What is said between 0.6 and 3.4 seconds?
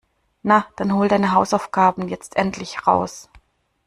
dann hol deine Hausaufgaben jetzt endlich raus.